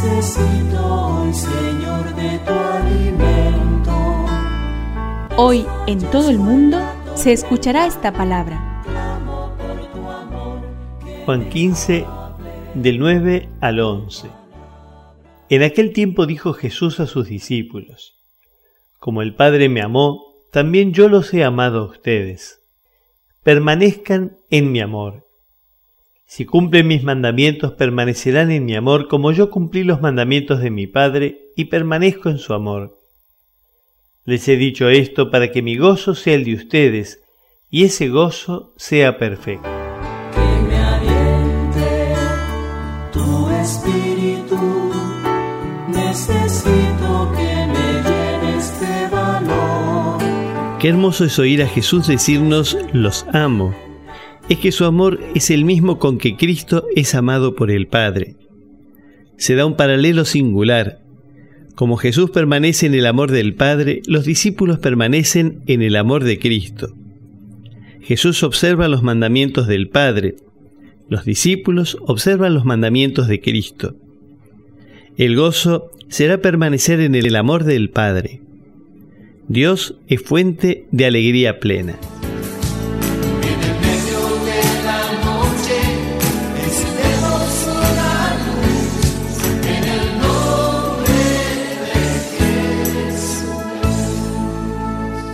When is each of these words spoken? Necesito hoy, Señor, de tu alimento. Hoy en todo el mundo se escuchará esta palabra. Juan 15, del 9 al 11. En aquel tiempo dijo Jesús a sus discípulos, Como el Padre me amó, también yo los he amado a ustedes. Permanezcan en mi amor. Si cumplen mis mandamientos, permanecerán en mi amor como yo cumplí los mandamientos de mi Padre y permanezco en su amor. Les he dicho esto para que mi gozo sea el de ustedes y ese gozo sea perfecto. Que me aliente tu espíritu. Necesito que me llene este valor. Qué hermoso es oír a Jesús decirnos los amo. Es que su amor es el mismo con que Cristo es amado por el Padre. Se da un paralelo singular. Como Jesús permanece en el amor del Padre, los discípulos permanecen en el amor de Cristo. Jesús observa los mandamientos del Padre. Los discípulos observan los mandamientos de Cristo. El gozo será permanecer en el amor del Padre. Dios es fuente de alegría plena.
Necesito 0.00 0.86
hoy, 0.86 1.34
Señor, 1.34 2.14
de 2.14 2.38
tu 2.46 2.52
alimento. 2.52 4.26
Hoy 5.36 5.66
en 5.88 5.98
todo 6.12 6.30
el 6.30 6.38
mundo 6.38 6.78
se 7.16 7.32
escuchará 7.32 7.84
esta 7.84 8.12
palabra. 8.12 8.84
Juan 11.24 11.48
15, 11.48 12.06
del 12.74 13.00
9 13.00 13.48
al 13.60 13.80
11. 13.80 14.28
En 15.48 15.64
aquel 15.64 15.92
tiempo 15.92 16.26
dijo 16.26 16.52
Jesús 16.52 17.00
a 17.00 17.08
sus 17.08 17.26
discípulos, 17.26 18.22
Como 19.00 19.22
el 19.22 19.34
Padre 19.34 19.68
me 19.68 19.82
amó, 19.82 20.22
también 20.52 20.92
yo 20.92 21.08
los 21.08 21.34
he 21.34 21.42
amado 21.42 21.80
a 21.80 21.90
ustedes. 21.90 22.60
Permanezcan 23.42 24.36
en 24.48 24.70
mi 24.70 24.80
amor. 24.80 25.27
Si 26.30 26.44
cumplen 26.44 26.86
mis 26.86 27.04
mandamientos, 27.04 27.72
permanecerán 27.72 28.50
en 28.50 28.66
mi 28.66 28.76
amor 28.76 29.08
como 29.08 29.32
yo 29.32 29.48
cumplí 29.48 29.82
los 29.82 30.02
mandamientos 30.02 30.60
de 30.60 30.70
mi 30.70 30.86
Padre 30.86 31.46
y 31.56 31.64
permanezco 31.64 32.28
en 32.28 32.36
su 32.36 32.52
amor. 32.52 32.98
Les 34.26 34.46
he 34.48 34.58
dicho 34.58 34.90
esto 34.90 35.30
para 35.30 35.50
que 35.50 35.62
mi 35.62 35.78
gozo 35.78 36.14
sea 36.14 36.34
el 36.34 36.44
de 36.44 36.54
ustedes 36.54 37.22
y 37.70 37.84
ese 37.84 38.08
gozo 38.10 38.74
sea 38.76 39.16
perfecto. 39.16 39.70
Que 40.34 40.68
me 40.68 40.76
aliente 40.76 42.14
tu 43.10 43.48
espíritu. 43.48 44.92
Necesito 45.88 47.32
que 47.38 47.66
me 47.72 48.02
llene 48.04 48.58
este 48.58 49.08
valor. 49.10 50.78
Qué 50.78 50.90
hermoso 50.90 51.24
es 51.24 51.38
oír 51.38 51.62
a 51.62 51.66
Jesús 51.66 52.06
decirnos 52.06 52.76
los 52.92 53.24
amo. 53.32 53.74
Es 54.48 54.58
que 54.58 54.72
su 54.72 54.84
amor 54.86 55.20
es 55.34 55.50
el 55.50 55.64
mismo 55.64 55.98
con 55.98 56.16
que 56.16 56.36
Cristo 56.36 56.86
es 56.96 57.14
amado 57.14 57.54
por 57.54 57.70
el 57.70 57.86
Padre. 57.86 58.36
Se 59.36 59.54
da 59.54 59.66
un 59.66 59.76
paralelo 59.76 60.24
singular. 60.24 61.00
Como 61.74 61.96
Jesús 61.96 62.30
permanece 62.30 62.86
en 62.86 62.94
el 62.94 63.06
amor 63.06 63.30
del 63.30 63.54
Padre, 63.54 64.00
los 64.06 64.24
discípulos 64.24 64.78
permanecen 64.78 65.60
en 65.66 65.82
el 65.82 65.96
amor 65.96 66.24
de 66.24 66.38
Cristo. 66.38 66.94
Jesús 68.00 68.42
observa 68.42 68.88
los 68.88 69.02
mandamientos 69.02 69.66
del 69.66 69.90
Padre. 69.90 70.36
Los 71.10 71.26
discípulos 71.26 71.98
observan 72.00 72.54
los 72.54 72.64
mandamientos 72.64 73.28
de 73.28 73.40
Cristo. 73.40 73.96
El 75.18 75.36
gozo 75.36 75.90
será 76.08 76.40
permanecer 76.40 77.00
en 77.00 77.14
el 77.14 77.36
amor 77.36 77.64
del 77.64 77.90
Padre. 77.90 78.40
Dios 79.46 79.96
es 80.08 80.22
fuente 80.22 80.86
de 80.90 81.04
alegría 81.04 81.60
plena. 81.60 81.98